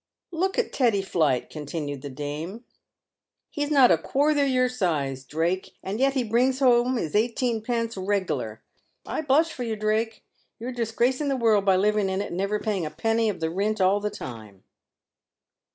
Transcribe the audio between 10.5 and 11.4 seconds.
you're disgracing the